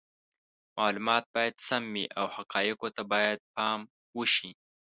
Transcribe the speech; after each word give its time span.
معلومات 0.77 1.25
باید 1.35 1.55
سم 1.67 1.83
وي 1.93 2.05
او 2.19 2.25
حقایقو 2.35 2.87
ته 2.95 3.03
باید 3.11 3.39
پام 3.55 3.79
وشي. 4.17 4.51